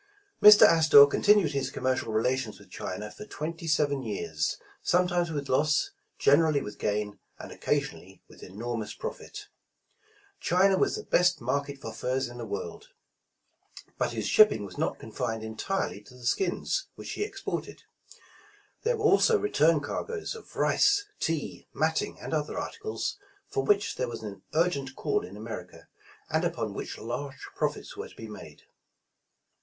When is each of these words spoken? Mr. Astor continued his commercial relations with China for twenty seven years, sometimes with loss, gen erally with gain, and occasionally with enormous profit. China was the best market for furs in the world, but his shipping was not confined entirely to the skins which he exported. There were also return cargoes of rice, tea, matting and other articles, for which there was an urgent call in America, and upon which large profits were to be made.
Mr. 0.41 0.63
Astor 0.63 1.05
continued 1.05 1.51
his 1.51 1.69
commercial 1.69 2.11
relations 2.11 2.57
with 2.57 2.71
China 2.71 3.11
for 3.11 3.23
twenty 3.23 3.67
seven 3.67 4.01
years, 4.01 4.57
sometimes 4.81 5.29
with 5.31 5.47
loss, 5.47 5.91
gen 6.17 6.39
erally 6.39 6.63
with 6.63 6.79
gain, 6.79 7.19
and 7.37 7.51
occasionally 7.51 8.19
with 8.27 8.41
enormous 8.41 8.95
profit. 8.95 9.47
China 10.39 10.75
was 10.75 10.95
the 10.95 11.03
best 11.03 11.39
market 11.39 11.77
for 11.79 11.93
furs 11.93 12.27
in 12.29 12.39
the 12.39 12.47
world, 12.47 12.87
but 13.99 14.11
his 14.11 14.27
shipping 14.27 14.65
was 14.65 14.75
not 14.75 14.97
confined 14.97 15.43
entirely 15.43 16.01
to 16.01 16.15
the 16.15 16.25
skins 16.25 16.87
which 16.95 17.11
he 17.11 17.23
exported. 17.23 17.83
There 18.81 18.97
were 18.97 19.03
also 19.05 19.37
return 19.37 19.81
cargoes 19.81 20.33
of 20.33 20.55
rice, 20.55 21.05
tea, 21.19 21.67
matting 21.75 22.19
and 22.19 22.33
other 22.33 22.57
articles, 22.57 23.19
for 23.49 23.63
which 23.63 23.97
there 23.97 24.09
was 24.09 24.23
an 24.23 24.41
urgent 24.55 24.95
call 24.95 25.23
in 25.23 25.37
America, 25.37 25.87
and 26.27 26.43
upon 26.43 26.73
which 26.73 26.97
large 26.97 27.45
profits 27.55 27.95
were 27.95 28.09
to 28.09 28.15
be 28.17 28.27
made. 28.27 28.63